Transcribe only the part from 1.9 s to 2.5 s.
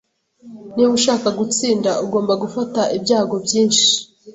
ugomba